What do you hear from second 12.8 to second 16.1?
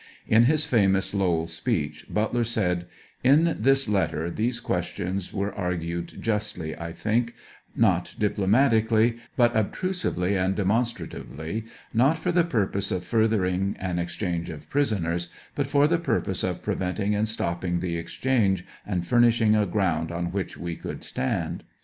of furthering an exchange of prisoners, but for the